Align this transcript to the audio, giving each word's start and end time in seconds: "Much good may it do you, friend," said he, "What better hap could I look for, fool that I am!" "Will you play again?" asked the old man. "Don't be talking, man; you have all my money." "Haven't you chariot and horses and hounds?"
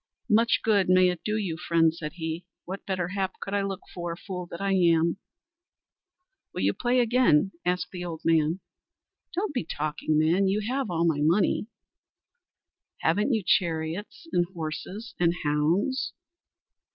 "Much 0.31 0.61
good 0.63 0.89
may 0.89 1.09
it 1.09 1.21
do 1.23 1.37
you, 1.37 1.55
friend," 1.57 1.93
said 1.93 2.13
he, 2.13 2.43
"What 2.65 2.87
better 2.87 3.09
hap 3.09 3.35
could 3.39 3.53
I 3.53 3.61
look 3.61 3.81
for, 3.93 4.15
fool 4.15 4.47
that 4.47 4.59
I 4.59 4.71
am!" 4.71 5.17
"Will 6.51 6.61
you 6.63 6.73
play 6.73 6.99
again?" 6.99 7.51
asked 7.67 7.91
the 7.91 8.03
old 8.03 8.21
man. 8.25 8.61
"Don't 9.35 9.53
be 9.53 9.63
talking, 9.63 10.17
man; 10.17 10.47
you 10.47 10.61
have 10.67 10.89
all 10.89 11.05
my 11.05 11.19
money." 11.21 11.67
"Haven't 13.01 13.31
you 13.31 13.43
chariot 13.45 14.07
and 14.33 14.47
horses 14.55 15.13
and 15.19 15.35
hounds?" 15.43 16.13